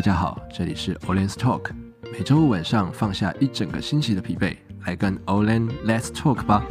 [0.00, 1.72] 大家好，这里是 Olen's Talk，
[2.10, 4.56] 每周五晚上放下一整个星期的疲惫，
[4.86, 6.64] 来跟 Olen Let's Talk 吧。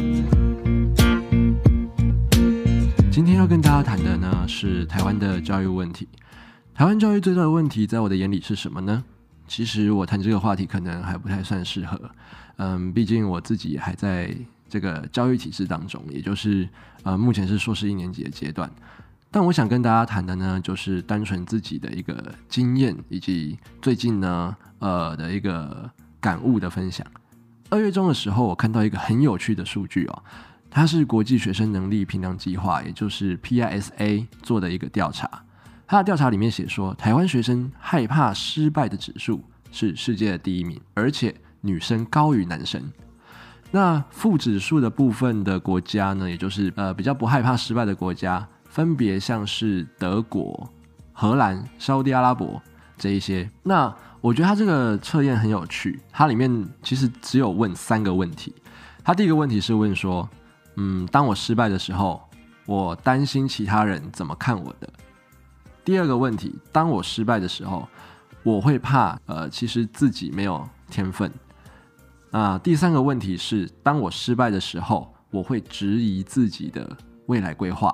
[3.12, 6.08] 今天要跟大家谈的呢是台湾的教育问题。
[6.74, 9.04] 台湾教育最大的问题，在我的眼里是什么呢？
[9.48, 12.02] 其实我谈这个话题可能还不太算适合，
[12.58, 14.36] 嗯，毕竟我自己还在
[14.68, 16.68] 这个教育体制当中，也就是
[17.04, 18.68] 呃，目前是硕士一年级的阶段。
[19.32, 25.88] 但我想跟大家谈的呢，就是单纯自己的一个经验，以及最近呢，呃的一个
[26.20, 27.06] 感悟的分享。
[27.70, 30.24] 二月中的时候，我看到一个很有趣的数据哦，
[30.72, 35.30] 它是国际学生能力评量计划，也就是 PISA 做的一个调查。
[35.86, 42.82] 它的调查里面写说，台湾学生害怕失败的指数是世界的第一名，而且女生高于男生。
[43.70, 48.48] 那负指数的部分的国家呢，也就是呃比较不害怕失败的国家。
[48.80, 50.72] 分别像是德国、
[51.12, 52.62] 荷兰、沙地阿拉伯
[52.98, 53.50] 这一些。
[53.62, 58.56] 那我觉得它这个测验很有趣，它里面其实只有问三个问题。
[59.04, 60.30] 它第一个问题是问说，
[60.78, 62.22] 嗯，当我失败的时候，
[62.66, 64.90] 我担心其他人怎么看我的。
[65.84, 67.86] 第二个问题，当我失败的时候，
[68.44, 71.30] 我会怕，呃，其实自己没有天分。
[72.32, 77.94] 啊，第三个问题是，当我失败的时候，我会质疑自己的未来规划。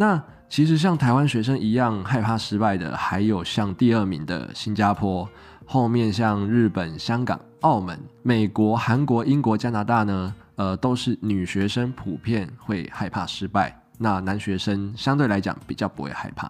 [0.00, 5.28] 那其实像台湾学生一样害怕失败的，还有像第二名的新加坡，
[5.66, 16.48] 后面像日本、香港、澳门、美国、韩国、英国、加拿大呢，呃，都是女学生普遍会害怕失败，那男学生相对来讲比较不会害怕。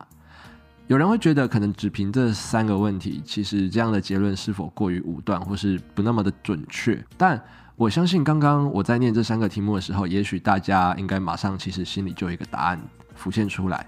[0.86, 7.02] 有人会觉得，可能只凭这三个问题，其实这样的结论是否过于武断，或是不那么的准确？
[7.16, 7.42] 但
[7.76, 12.78] 我相信，刚刚我在念这三个题目的时候，也许大家应该马上其实心里就有一个答案。
[13.18, 13.86] 浮现出来，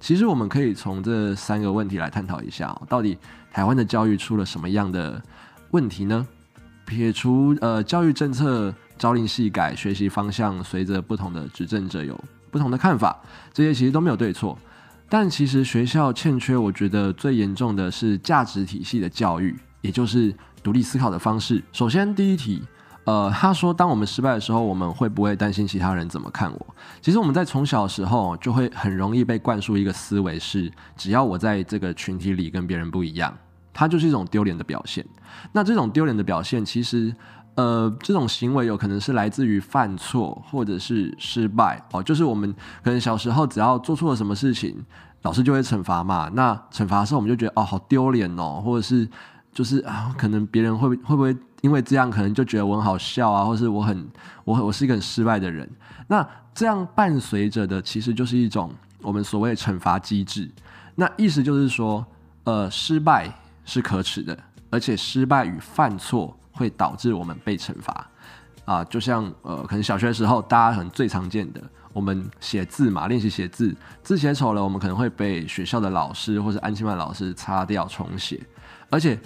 [0.00, 3.16] 其实我们可以从这三个问题来探讨一下，到底
[3.52, 5.22] 台湾的教育出了什么样的
[5.70, 6.26] 问题呢？
[6.86, 12.18] 撇除呃教育政策朝令夕改，学习方向随着不同的执政者有
[12.50, 13.20] 不同的看法，
[13.52, 14.58] 这些其实都没有对错。
[15.08, 21.62] 但其实学校欠缺，我觉得最严重的是价值体系的教育，也就是独立思考的方式。
[21.72, 22.62] 首先，第一题。
[23.04, 26.66] 呃，他说，当我们失败的时候，我们会不会担心其他人怎么看我？
[27.02, 33.36] 其实我们在从小的时候就会很容易被灌输一个思维，是只要我在这个群体里跟别人不一样，
[33.74, 35.04] 它就是一种丢脸的表现。
[35.52, 37.14] 那这种丢脸的表现，其实
[37.56, 44.82] 呃，这种行为有可能是来自于犯错或者是失败哦，就是我们可能小时候只要做错了什么事情，
[45.20, 46.30] 老师就会惩罚嘛。
[46.32, 49.06] 那惩罚的时候，我们就觉得哦，好丢脸哦，或者是
[49.52, 51.36] 就是啊，可能别人会会不会？
[51.64, 54.06] 因为这样可能就觉得我很好笑啊，或是我很
[54.44, 55.66] 我我是一个很失败的人。
[56.06, 58.70] 那这样伴随着的其实就是一种
[59.00, 60.46] 我们所谓的惩罚机制。
[60.94, 62.04] 那意思就是说，
[62.44, 63.32] 呃，失败
[63.64, 64.38] 是可耻的，
[64.68, 68.10] 而且失败与犯错会导致我们被惩罚
[68.66, 68.84] 啊。
[68.84, 71.62] 就像呃，可能小学的时候大家很最常见的，
[71.94, 78.38] 我们写字嘛，练习写字，字写丑了，我们可能会被学校的老师或是安亲班老师擦掉重写，
[78.90, 79.18] 而且。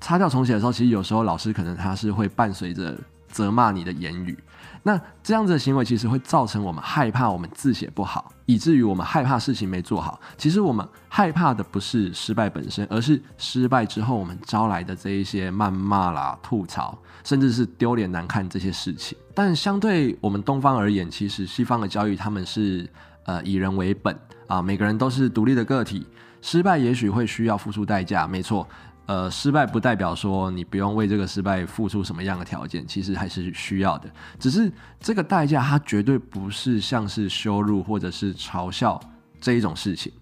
[0.00, 2.96] 擦掉重写的时候，其实有时候老师可能他是会伴随着
[3.28, 4.36] 责骂你的言语。
[4.82, 10.18] 那这样子的行为其实会造成我们害怕我们字写不好，以至于我们害怕事情没做好。
[10.38, 19.18] 其实我们害怕的不是失败本身，而是失败之后我们招来的这一些谩骂啦、吐槽，甚至是丢脸难看这些事情。
[19.34, 22.88] 但相对我们东方而言，其实西方的教育他们是
[23.24, 26.06] 呃以人为本啊，每个人都是独立的个体，
[26.40, 28.66] 失败也许会需要付出代价，没错。
[29.10, 34.08] 呃，失败不代表说你不用为这个失败付出什么样的条件，其实还是需要的。
[34.38, 39.00] 只是这个代价，它绝对不是像是羞辱或者是嘲笑
[39.40, 40.12] 这一种事情。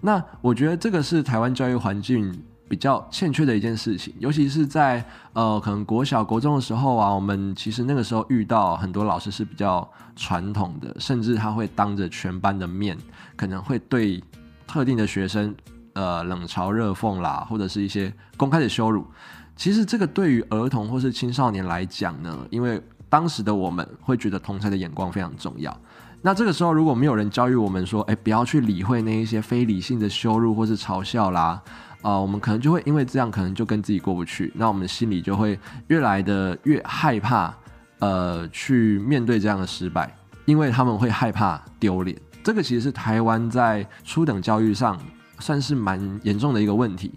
[0.00, 2.36] 那我觉得这个是台湾教育环境
[2.68, 5.04] 比较欠缺的一件事情，尤其是在
[5.34, 12.98] 呃可能国小、国中的时候啊，我们其实那个时候遇到很多老师是比较传统的，甚至他会当着全班的面，
[13.36, 14.20] 可能会对
[14.66, 15.54] 特定的学生。
[15.94, 19.06] 呃，冷嘲热讽啦，或者是一些公开的羞辱，
[19.54, 25.76] 其实这个对于儿童或是青少年来讲呢，因为当时的我们会觉得同侪的眼光非常重要。
[26.22, 31.60] 那这个时候如果没有人教育我们说，哎，不要去理会那一些非理性的羞辱或是嘲笑啦，
[32.00, 37.54] 啊、我们可能就会因为这样，可能就跟自己过不去，那我们心里就会越来的越害怕，
[37.98, 40.16] 呃，去面对这样的失败，
[40.46, 42.16] 因为他们会害怕丢脸。
[42.42, 44.98] 这个其实是台湾在初等教育上。
[45.42, 47.12] 算是蛮严重的一个问题。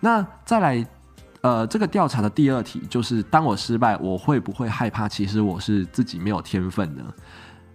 [0.00, 0.84] 那再来，
[1.42, 5.06] 呃，这个调查的第二题就是：当我失败，我会不会害怕？
[5.06, 7.04] 其实我是自己没有天分呢？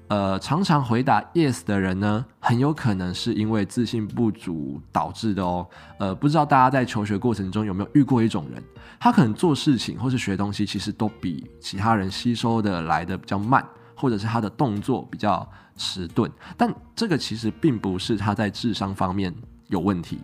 [0.07, 5.67] 呃，常常回答 yes 的人呢，很有可能是因为自信不足导致的哦。
[5.97, 8.61] 呃，不知道大家在求学过程中有没有遇过一种人，
[8.99, 13.65] 他可能做事情或是学东西，其实都比其他人吸收的来得比较慢，
[13.95, 16.31] 或者是他的动作比较迟钝。
[16.55, 19.33] 但这个其实并不是他在智商方面
[19.67, 20.19] 有问题，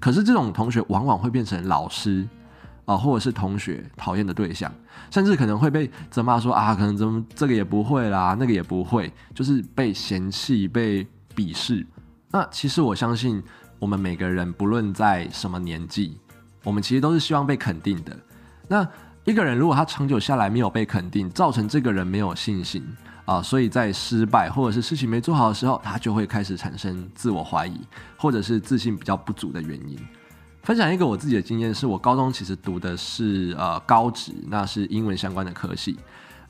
[0.00, 2.26] 可是这种同学往往会变成老师。
[2.86, 4.72] 啊，或者是同学讨厌的对象，
[5.10, 11.04] 甚至可能会被责骂说啊，可能怎么这个也不会啦，那个也不会，就是被嫌弃、被
[11.34, 11.84] 鄙视。
[12.30, 13.42] 那其实我相信，
[13.80, 16.16] 我们每个人不论在什么年纪，
[16.62, 18.16] 我们其实都是希望被肯定的。
[18.68, 18.88] 那
[19.24, 22.86] 一个人如果他长久下来没有被肯定，造成这个人没有信心
[23.26, 27.78] 啊，所以在失败或者是事情没做好的时候，他就会开始产生自我怀疑，
[28.16, 29.98] 或者是自信比较不足的原因。
[30.62, 35.96] 分享一个我自己的经验，是我高中其实读的是呃高职，那是英文相关的科系，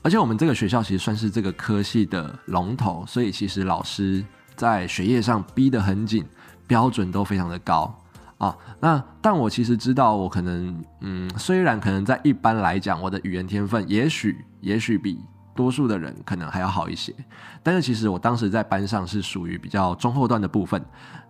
[0.01, 4.25] 而且我们这个学校其实算是这个科系的龙头，所以其实老师
[4.55, 6.25] 在学业上逼得很紧，
[6.65, 7.95] 标准都非常的高
[8.39, 8.55] 啊。
[8.79, 15.19] 那但我其实知道，我可能嗯，虽然可能在一般来讲，我的语言天分也许也许比
[15.57, 17.13] 多数的人可能还要好一些，
[17.61, 20.81] 但是其实我当时在班上是属于比较中后段的部分。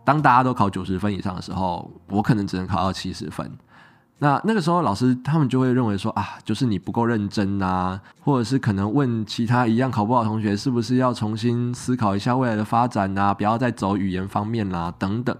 [0.03, 3.49] 当大家都考九十分以上的时候，我可能只能考到七十分。
[4.19, 15.35] 那那个时候，老师他们就会认为说啊，就是你不够认真啊，或者是可能问其他一样考不好的同学，是不是要重新思考一下未来的发展啊，不要再走语言方面啦，等等。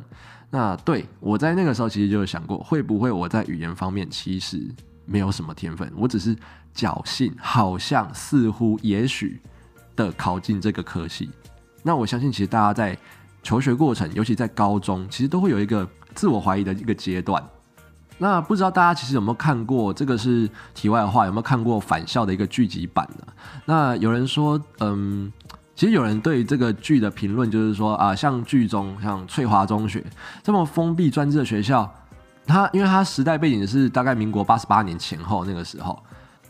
[0.49, 4.61] 那对我在那个时候其实就有想过，会不会我在语言方面其实
[5.07, 6.35] 没有什么天分，我只是
[6.75, 9.41] 侥幸，好像似乎也许
[9.95, 11.31] 的考进这个科系。
[11.81, 12.95] 那我相信，其实大家在。
[13.43, 17.41] 求学过程，尤其在高中，其实都会有一个自我怀疑的一个阶段。
[18.17, 19.93] 那不知道大家其实有没有看过？
[19.93, 23.25] 这个是题外话，有没有看过《返校》的一个剧集版呢？
[23.63, 25.31] 那有人说，嗯，
[25.77, 30.03] 其实有人对这个剧的评论就是说啊，像剧中像翠华中学
[30.43, 31.89] 这么封闭专制的学校，
[32.47, 36.01] 他因为他时代背景是大概民国八十八年前后那个时候，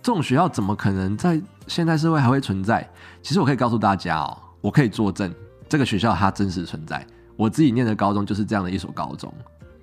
[0.01, 2.87] 这种学校怎么可能在现代社会还会存在？
[3.21, 5.33] 其实我可以告诉大家哦，我可以作证。
[5.67, 7.05] 这个学校它真实存在，
[7.35, 9.33] 我自己念的高中就是这样的一所高中。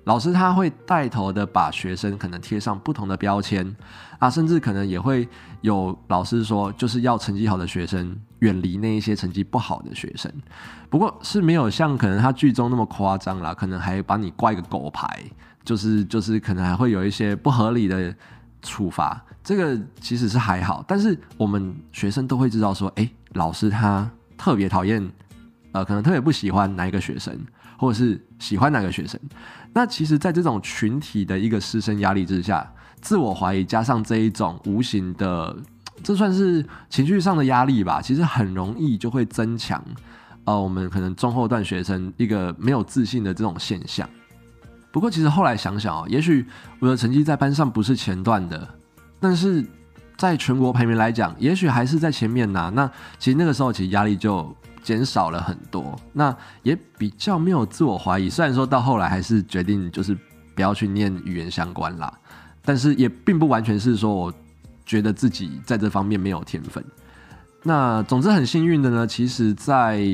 [0.05, 3.75] 老师他会带头的把学生可能贴上不同的标签
[4.19, 5.27] 啊，甚至可能也会
[5.61, 10.31] 有老师说，就是要成绩好的学生远离那一些成绩不好的学生。
[10.91, 15.23] 不过是没有像可能他剧中那么夸张啦，可能还把你挂一个狗牌，
[15.65, 18.15] 就是就是可能还会有一些不合理的
[18.61, 19.21] 处罚。
[19.43, 25.11] 这个其实是还好，但是我们学生都会知道说，哎，老师他特别讨厌。
[25.71, 27.37] 呃，可能特别不喜欢哪一个学生，
[27.77, 29.19] 或者是喜欢哪个学生。
[29.73, 32.65] 那其实，在这种群体的一个师生压力之下，
[33.01, 35.53] 自我怀疑加上这一种无形的，
[36.01, 38.01] 这算是情绪上的压力吧。
[38.01, 39.83] 其实很容易就会增强，
[40.45, 44.09] 呃，我们可能中后段学生一个没有自信的这种现象。
[44.95, 46.45] 不过，其实后来想想哦，也许
[46.79, 48.65] 我的成绩在班上不是前段的，
[49.19, 49.61] 但是
[50.15, 52.71] 在全国排名来讲，也许还是在前面呐。
[52.73, 52.89] 那
[53.19, 54.55] 其实那个时候，其实压力就。
[54.85, 58.29] 减少了很多，那也比较没有自我怀疑。
[58.29, 60.15] 虽然说到后来还是决定就是
[60.53, 62.13] 不要去念语言相关啦，
[62.63, 64.31] 但是也并不完全是说我
[64.85, 66.85] 觉得自己在这方面没有天分。
[67.63, 70.05] 那总之很幸运的呢，其实在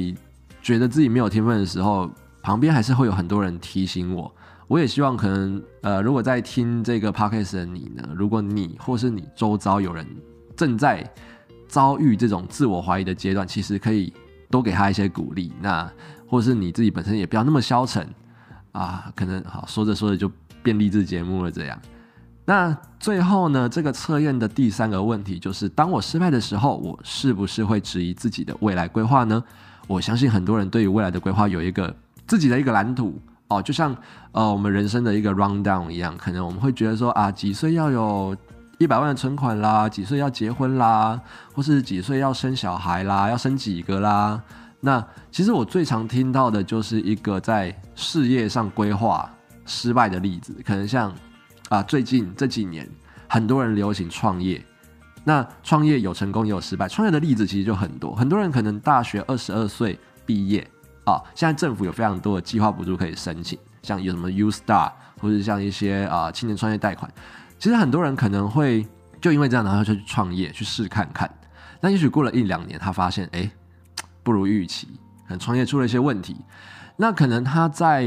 [0.62, 2.10] 觉得自己没有天分的时候，
[2.42, 4.34] 旁边还是会有很多人提醒我。
[4.72, 10.08] 我也希望可能呃，如果在听这个 podcast 的你呢，如果你或是你周遭有人
[10.56, 11.06] 正在
[11.68, 14.14] 遭遇这种自我怀疑的阶段，其实可以。
[14.50, 15.90] 多给他一些鼓励，那
[16.28, 18.06] 或是你自己本身也不要那么消沉
[18.74, 20.30] 啊，可能好说着说着就
[20.62, 21.80] 变励志节目了这样。
[22.44, 29.42] 那最后呢，这个测验的第三个问题就是：当我失败的时候，我是不是会质疑自己的未来规划呢？
[29.88, 31.96] 我相信很多人对于未来的规划有一个
[32.28, 33.18] 自己的一个蓝图
[33.52, 33.96] 哦，就像
[34.32, 38.36] 呃我们人生的一个 rundown 一样，可能我们会觉得说啊，几岁要有。
[38.80, 41.22] 一百万的存款啦，几岁要结婚啦，
[41.54, 44.42] 或是几岁要生小孩啦，要生几个啦？
[44.80, 49.32] 那其实我最常听到的就是一个在事业上规划
[49.68, 51.14] 失败的例子，可能像
[51.70, 52.90] 啊，最近这几年
[53.28, 54.60] 很多人流行创业，
[55.24, 60.68] 那创业有成功也有失败，创业的例子其实就很多，很多人可能大学二十二岁毕业
[61.06, 67.12] 啊，现在政府有非常多的计划补助可以申请，像有什么 U Star，或者像一些啊青年创业贷款。
[67.58, 68.86] 其实很多人可能会
[69.20, 71.30] 就因为这样，然后就去创业去试看看。
[71.80, 73.50] 那也许过了一两年，他发现哎，
[74.24, 74.88] 不如预期，
[75.28, 76.38] 可能创业出了一些问题。
[76.98, 78.06] 那可能他在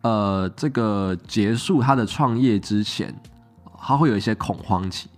[0.00, 3.14] 呃这个结束他的创业之前，
[3.78, 5.08] 他会有一些恐慌期。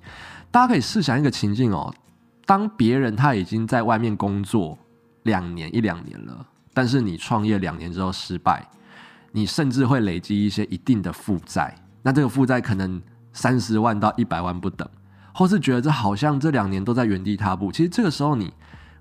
[0.50, 1.94] 大家可以试想一个情境哦，
[2.44, 4.78] 当别人他已经在外面工作
[5.22, 8.68] 两年一两年了，但是你创业两年之后失败，
[9.32, 11.74] 你甚至会累积一些一定的负债。
[12.02, 13.00] 那这个负债可能
[13.32, 14.86] 三十万到一百万不等，
[15.32, 17.72] 或是觉得这好像这两年都在原地踏步。
[17.72, 18.52] 其实这个时候你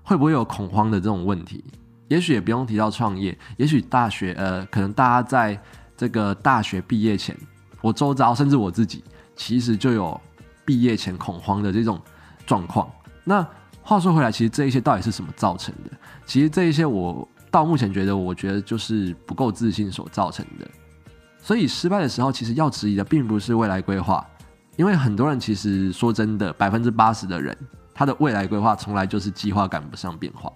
[0.02, 1.62] 会不会有恐慌的这种问题？
[2.08, 5.60] 也许也不用提到创业，也许大学呃，可能大家在
[5.96, 7.36] 这个大学毕业前，
[7.80, 9.02] 我周遭甚至我自己，
[9.34, 10.20] 其实就有
[10.64, 12.00] 毕业前恐慌的这种
[12.46, 12.90] 状况。
[13.24, 13.46] 那
[13.82, 15.90] 话说回来，其实这一些到底是什么造成的？
[16.26, 20.68] 其实这一些我到目前觉得，我觉得就是不够自信所造成的。
[21.40, 24.26] 所以失败的时候，其实要质疑的并不是未来规划，
[24.74, 27.56] 因为很多人其实说真的，百分之八十的人，
[27.94, 30.52] 他的未来规划从来就是计划赶不上变化。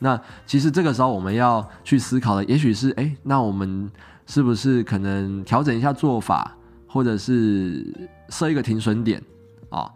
[0.00, 3.88] 那其实这个时候我们要去思考的，也许是哎，那我们
[4.26, 6.56] 是不是可能调整一下做法，
[6.88, 7.86] 或者是
[8.30, 9.22] 设一个停损点
[9.68, 9.88] 啊、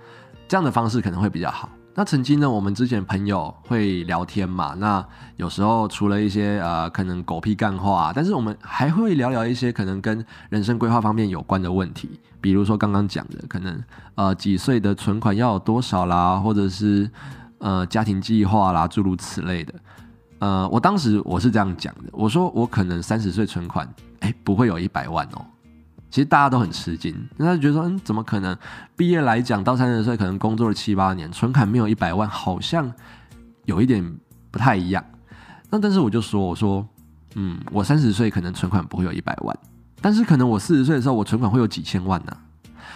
[0.46, 1.68] 这样的方式可能会比较好。
[1.96, 13.80] 那曾经呢，我们之前朋友会聊天嘛，那有时候除了一些呃可能狗屁干话，但是我们还会聊聊一些可能跟人生规划方面有关的问题，比如说刚刚讲的，可能
[14.16, 17.08] 呃几岁的存款要有多少啦，或者是
[17.58, 19.72] 呃家庭计划啦，诸如此类的。
[20.40, 25.46] 呃，我当时我是这样讲的，我说我可能三十岁存款，哎，不会有一百万哦。
[26.14, 28.56] 其实大家都很吃惊，那他觉得说，嗯，怎么可能？
[28.94, 32.88] 毕业来讲，到三十岁可能工作了七八年，存款没有一百万，好像
[33.64, 34.16] 有一点
[34.52, 35.04] 不太一样。
[35.70, 36.86] 那但是我就说，我说，
[37.34, 39.58] 嗯，我三十岁可能存款不会有一百万，
[40.00, 42.36] 但是可能我四十岁的时候，我存款会有几千万呢、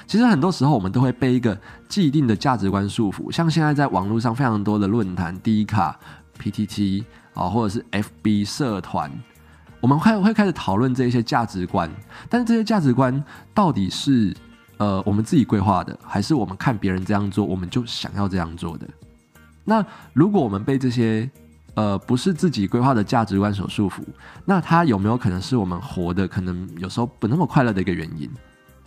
[0.07, 1.59] 其实很多时候我们都会被一个
[1.89, 5.99] 既定的价值观束缚，像现在在网络上非常多的论坛、D 卡、
[6.41, 7.03] PTT
[7.35, 9.11] 啊，或者是 FB 社团。
[9.81, 11.89] 我们会会开始讨论这些价值观，
[12.29, 13.23] 但是这些价值观
[13.55, 14.35] 到底是
[14.77, 18.89] 呃我们自己规划的，还是我们看别人这样做，我们就想要这样做的？
[19.65, 21.31] 那如果我们被这些
[21.75, 24.01] 呃不是自己规划的价值观所束缚，
[24.45, 28.29] 那它有没有可能是我们活的可能有时候不那么快乐的一个原因？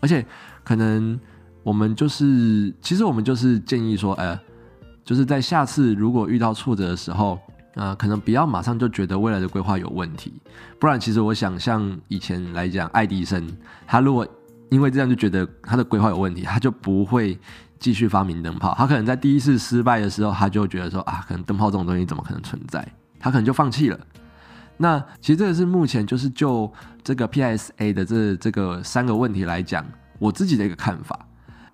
[0.02, 0.26] 而且
[0.64, 1.18] 可能
[1.64, 4.38] 我们就是其实我们就是建议说，呃，
[5.06, 7.40] 就是在下次如果遇到挫折的时候。
[7.76, 10.34] 呃，可能不要马上就觉得未来的规划有问题，
[10.78, 13.48] 不然其实我想像以前来讲，爱迪生
[13.88, 14.28] 他如果
[14.70, 17.40] 因为这样就觉得他的规划有问题，他就不会
[17.80, 18.74] 继续发明灯泡。
[18.78, 22.86] 他可能在第一次失败的时候，他就觉得说啊，可能灯泡这种东西怎么可能存在？
[23.20, 24.00] 他可能就放弃了。
[24.78, 26.72] 那其实这个是目前就是就
[27.04, 29.86] 这个 P S A 的这这个三个问题来讲，
[30.20, 31.20] 我自己的一个看法。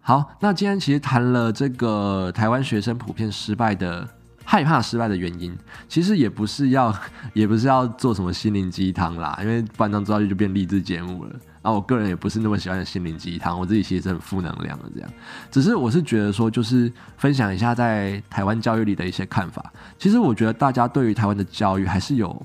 [0.02, 4.08] 好，那今天其实谈了这个台湾学生普遍失败的。
[4.50, 5.54] 害怕失败的原因，
[5.90, 6.94] 其实也不是要，
[7.34, 11.36] 也不是要做什么心灵鸡汤啦，因为不然做下去就变励志节目了。
[11.62, 15.10] 啊，我个人也不是那么喜欢心灵鸡汤，我自己其实是很负能量的这样。
[15.52, 19.70] 只是我是觉得说，就是分享一下在台湾教育里的一些看法。
[20.00, 22.42] 其实我觉得大家对于台湾的教育还是有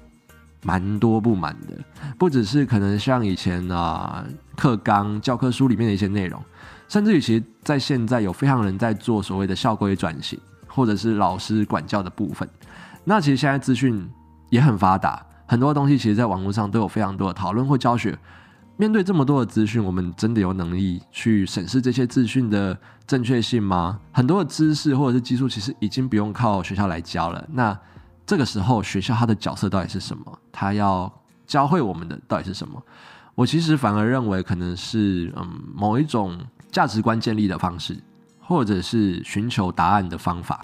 [0.64, 1.78] 蛮多不满的，
[2.18, 4.24] 不只是可能像以前啊
[4.56, 6.42] 课纲教科书里面的一些内容，
[6.88, 10.36] 甚至于其实在现在有非常人在做所谓的校规转型。
[10.74, 12.48] 或者是老师管教的部分，
[13.04, 14.08] 那其实现在资讯
[14.50, 18.18] 也很发达，很多东西其实在网络上都有非常多的讨论或教学。
[18.78, 22.76] 面对这么多的资讯，我们真的有能力去审视这些资讯的
[23.06, 24.00] 正确性吗？
[24.12, 27.46] 很多的知识或者是技术，其实已经不用靠学校来教了。
[27.52, 27.78] 那
[28.24, 30.38] 这个时候，学校它的角色到底是什么？
[30.50, 31.12] 它要
[31.46, 32.82] 教会我们的到底是什么？
[33.34, 36.38] 我其实反而认为，可能是嗯某一种
[36.70, 37.96] 价值观建立的方式。
[38.52, 40.60] 或者是寻求答案的方法，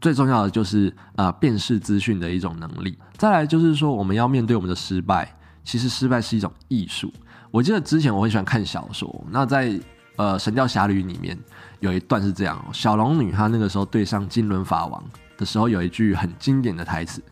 [0.00, 2.98] 最重要的就是呃辨识资讯的一种能力。
[3.16, 5.32] 再来就是说，我们要面对我们的失败，
[5.62, 7.12] 其实失败是一种艺术。
[7.50, 9.78] 我记得之前我很喜欢看小说，那在
[10.16, 11.38] 呃《神雕侠侣》里面
[11.80, 15.04] 有一段是这样：小龙女她那个时候对上金轮法王
[15.36, 17.22] 的时候，有一句很经典的台词。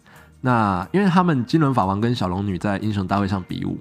[0.40, 3.78] 那因为他们金轮法王跟小龙女在英雄大会上比武。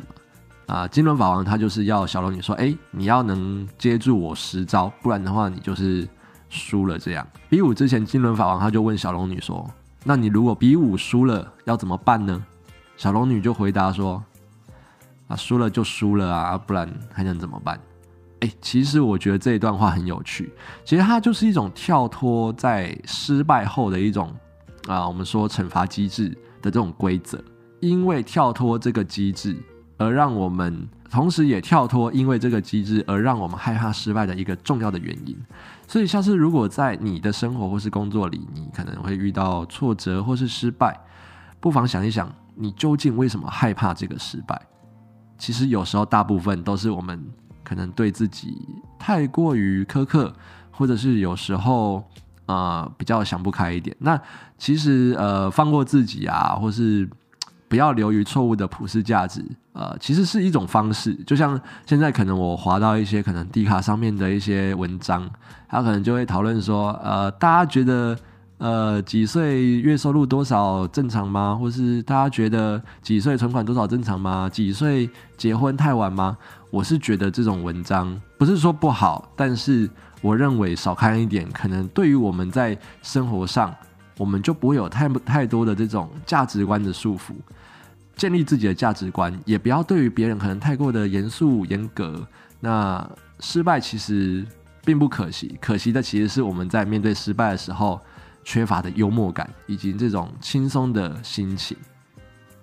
[0.67, 6.07] 啊，金轮法王他就是要小龙女说：“哎，你要能接住我十招，不然的话你就是
[6.49, 9.69] 输了。”这样比武之前，金轮法王他就问小龙女说
[10.05, 12.41] ：“那你如果比武输了要怎么办呢？”
[12.95, 14.23] 小龙女就回答说
[15.27, 17.77] ：“啊，输了就输了啊，不然还能怎么办？”
[18.41, 20.51] 哎，其实我觉得这一段话很有趣，
[20.85, 24.33] 其实它就是一种跳脱在失败后的一种
[24.87, 26.29] 啊，我们说惩罚机制
[26.61, 27.43] 的这种规则，
[27.81, 29.55] 因为跳脱这个机制。
[30.01, 35.37] 而让我们同时也跳脱，因为这个机制而让我们害怕失败的一个重要的原因。
[35.87, 40.99] 所以，下次如果在你的生活或是工作里，你可能会遇到挫折或是失败，
[41.59, 44.59] 不妨想一想，你究竟为什么害怕这个失败？
[45.37, 47.21] 其实有时候大部分都是我们
[47.63, 48.57] 可能对自己
[48.97, 50.33] 太过于苛刻，
[50.71, 52.03] 或者是有时候，
[52.45, 53.95] 呃比较想不开一点。
[53.99, 54.19] 那
[54.57, 57.09] 其实呃放过自己啊，或是
[57.71, 61.13] 不要流于错误的普世价值，呃，其实是一种方式。
[61.25, 65.29] 就像现在可能我滑到一些可能 D 卡上面的一些文章，
[65.69, 68.17] 他可能就会讨论说，呃，大家觉得。
[68.63, 71.57] 呃，几岁月收入多少正常吗？
[71.59, 74.47] 或是大家觉得几岁存款多少正常吗？
[74.47, 76.37] 几岁结婚太晚吗？
[76.69, 79.89] 我是觉得这种文章不是说不好，但是
[80.21, 83.73] 我认为少看一点，可能对于我们在生活上，
[84.19, 87.33] 我们就不会有太太多的这种价值观的束缚，
[88.21, 92.23] 建立自己的价值观，也不要对于别人可能太过的严肃严格。
[92.59, 93.09] 那
[93.39, 94.45] 失败其实
[94.85, 97.99] 并不可惜，可惜的其实是我们在面对失败的时候。
[98.43, 101.77] 缺乏的幽默感以及这种轻松的心情。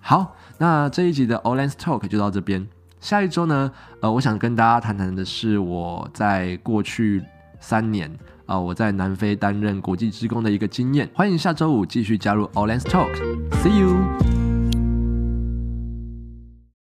[0.00, 2.66] 好，那这一集的 Olen's Talk 就到这边。
[3.00, 7.22] 下一周呢，呃，我想跟大家谈谈的是我在过去
[7.60, 8.10] 三年
[8.46, 11.08] 啊、呃，我在南非担任国际职工的一个经验。
[11.14, 14.47] 欢迎下周五继续加入 Olen's Talk，See you。